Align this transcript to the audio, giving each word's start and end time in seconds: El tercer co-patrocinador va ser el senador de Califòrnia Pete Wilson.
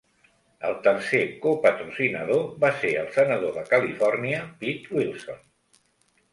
El 0.69 0.77
tercer 0.87 1.21
co-patrocinador 1.43 2.41
va 2.65 2.73
ser 2.79 2.95
el 3.03 3.13
senador 3.19 3.55
de 3.61 3.67
Califòrnia 3.77 4.43
Pete 4.65 4.99
Wilson. 5.01 5.43